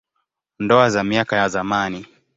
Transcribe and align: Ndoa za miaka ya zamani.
Ndoa 0.59 0.89
za 0.89 1.03
miaka 1.03 1.35
ya 1.35 1.49
zamani. 1.49 2.07